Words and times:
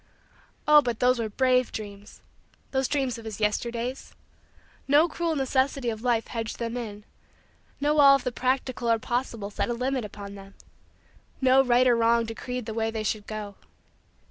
Oh, 0.67 0.81
but 0.81 0.99
those 0.99 1.19
were 1.19 1.29
brave 1.29 1.71
dreams 1.71 2.21
those 2.71 2.87
dreams 2.87 3.19
of 3.19 3.25
his 3.25 3.39
Yesterdays! 3.39 4.15
No 4.87 5.07
cruel 5.07 5.35
necessity 5.35 5.91
of 5.91 6.01
life 6.01 6.25
hedged 6.29 6.57
them 6.57 6.75
in. 6.75 7.03
No 7.79 7.93
wall 7.93 8.15
of 8.15 8.23
the 8.23 8.31
practical 8.31 8.89
or 8.89 8.97
possible 8.97 9.51
set 9.51 9.69
a 9.69 9.73
limit 9.73 10.03
upon 10.03 10.33
them. 10.33 10.55
No 11.39 11.63
right 11.63 11.85
or 11.87 11.95
wrong 11.95 12.25
decreed 12.25 12.65
the 12.65 12.73
way 12.73 12.89
they 12.89 13.03
should 13.03 13.27
go. 13.27 13.53